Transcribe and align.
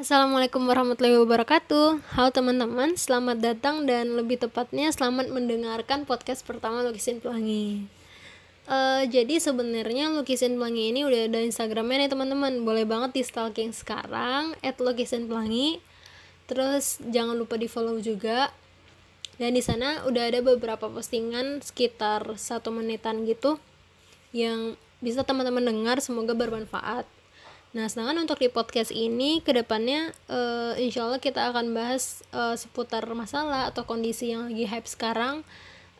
Assalamualaikum 0.00 0.64
warahmatullahi 0.64 1.20
wabarakatuh. 1.20 2.16
Halo 2.16 2.32
teman-teman, 2.32 2.96
selamat 2.96 3.36
datang 3.36 3.84
dan 3.84 4.16
lebih 4.16 4.40
tepatnya 4.40 4.88
selamat 4.96 5.28
mendengarkan 5.28 6.08
podcast 6.08 6.40
pertama 6.40 6.80
Lukisin 6.80 7.20
Pelangi. 7.20 7.84
Uh, 8.64 9.04
Jadi 9.04 9.36
sebenarnya 9.36 10.08
Lukisin 10.16 10.56
Pelangi 10.56 10.88
ini 10.88 11.04
udah 11.04 11.28
ada 11.28 11.44
Instagramnya 11.44 12.08
nih 12.08 12.10
teman-teman. 12.16 12.64
Boleh 12.64 12.88
banget 12.88 13.12
di 13.12 13.20
stalking 13.28 13.76
sekarang, 13.76 14.56
at 14.64 14.80
Lukisin 14.80 15.28
Pelangi. 15.28 15.84
Terus 16.48 16.96
jangan 17.04 17.36
lupa 17.36 17.60
di 17.60 17.68
follow 17.68 18.00
juga. 18.00 18.56
Dan 19.36 19.52
di 19.52 19.60
sana 19.60 20.08
udah 20.08 20.32
ada 20.32 20.40
beberapa 20.40 20.88
postingan 20.88 21.60
sekitar 21.60 22.24
satu 22.40 22.72
menitan 22.72 23.28
gitu 23.28 23.60
Yang 24.32 24.80
bisa 25.04 25.28
teman-teman 25.28 25.60
dengar, 25.60 26.00
semoga 26.00 26.32
bermanfaat 26.32 27.19
Nah, 27.70 27.86
sedangkan 27.86 28.26
untuk 28.26 28.42
di 28.42 28.50
podcast 28.50 28.90
ini 28.90 29.38
ke 29.46 29.54
depannya 29.54 30.10
uh, 30.26 30.74
eh, 30.74 30.90
insya 30.90 31.06
Allah 31.06 31.22
kita 31.22 31.54
akan 31.54 31.70
bahas 31.70 32.26
uh, 32.34 32.58
seputar 32.58 33.06
masalah 33.14 33.70
atau 33.70 33.86
kondisi 33.86 34.34
yang 34.34 34.50
lagi 34.50 34.66
hype 34.66 34.90
sekarang 34.90 35.46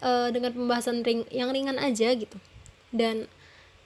uh, 0.02 0.34
dengan 0.34 0.50
pembahasan 0.50 1.06
ring 1.06 1.22
yang 1.30 1.54
ringan 1.54 1.78
aja 1.78 2.10
gitu. 2.10 2.34
Dan 2.90 3.30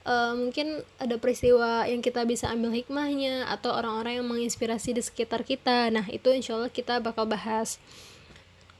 uh, 0.01 0.33
mungkin 0.33 0.81
ada 0.97 1.21
peristiwa 1.21 1.85
yang 1.85 2.01
kita 2.01 2.25
bisa 2.25 2.49
ambil 2.49 2.73
hikmahnya 2.73 3.53
atau 3.53 3.77
orang-orang 3.77 4.17
yang 4.17 4.27
menginspirasi 4.33 4.97
di 4.97 5.05
sekitar 5.05 5.45
kita. 5.45 5.93
Nah, 5.93 6.09
itu 6.09 6.33
insya 6.33 6.57
Allah 6.57 6.73
kita 6.73 6.97
bakal 7.05 7.29
bahas. 7.29 7.77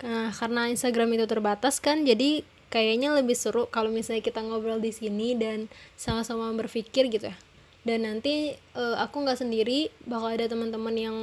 Nah, 0.01 0.33
karena 0.33 0.65
Instagram 0.73 1.13
itu 1.13 1.29
terbatas 1.29 1.77
kan, 1.77 2.09
jadi 2.09 2.41
kayaknya 2.73 3.13
lebih 3.13 3.37
seru 3.37 3.69
kalau 3.69 3.93
misalnya 3.93 4.25
kita 4.25 4.41
ngobrol 4.41 4.81
di 4.81 4.89
sini 4.89 5.37
dan 5.37 5.69
sama-sama 5.93 6.49
berpikir 6.57 7.05
gitu 7.13 7.29
ya 7.29 7.37
dan 7.85 8.03
nanti 8.03 8.57
uh, 8.73 8.97
aku 8.97 9.21
nggak 9.21 9.39
sendiri 9.39 9.93
bakal 10.09 10.33
ada 10.33 10.49
teman-teman 10.49 10.95
yang 10.97 11.17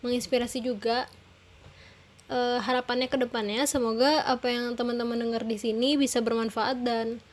menginspirasi 0.00 0.64
juga. 0.64 1.06
Uh, 2.28 2.60
harapannya 2.60 3.08
ke 3.08 3.16
depannya 3.16 3.64
semoga 3.64 4.20
apa 4.28 4.52
yang 4.52 4.76
teman-teman 4.76 5.16
dengar 5.16 5.48
di 5.48 5.56
sini 5.56 5.96
bisa 5.96 6.20
bermanfaat 6.20 6.84
dan 6.84 7.24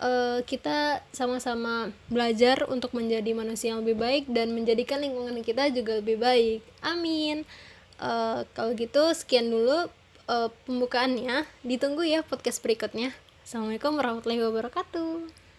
uh, 0.00 0.40
kita 0.48 1.04
sama-sama 1.12 1.92
belajar 2.08 2.64
untuk 2.72 2.96
menjadi 2.96 3.36
manusia 3.36 3.76
yang 3.76 3.84
lebih 3.84 4.00
baik 4.00 4.24
dan 4.32 4.56
menjadikan 4.56 5.04
lingkungan 5.04 5.36
kita 5.44 5.68
juga 5.76 6.00
lebih 6.00 6.16
baik. 6.16 6.64
Amin. 6.80 7.44
Uh, 8.00 8.48
kalau 8.56 8.72
gitu 8.72 9.12
sekian 9.12 9.52
dulu 9.52 9.92
uh, 10.24 10.48
pembukaannya. 10.64 11.44
Ditunggu 11.60 12.08
ya 12.08 12.24
podcast 12.24 12.64
berikutnya. 12.64 13.12
Assalamualaikum 13.44 13.92
warahmatullahi 13.92 14.40
wabarakatuh 14.40 15.49